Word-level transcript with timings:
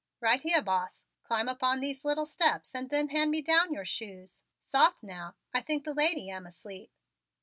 "Right 0.19 0.41
here, 0.41 0.63
Boss. 0.63 1.05
Climb 1.21 1.47
up 1.47 1.61
on 1.61 1.79
these 1.79 2.03
little 2.03 2.25
steps 2.25 2.73
and 2.73 2.89
then 2.89 3.09
hand 3.09 3.29
me 3.29 3.43
down 3.43 3.71
your 3.71 3.85
shoes. 3.85 4.41
Soft 4.59 5.03
now; 5.03 5.35
I 5.53 5.61
think 5.61 5.85
the 5.85 5.93
lady 5.93 6.27
am 6.31 6.47
asleep." 6.47 6.91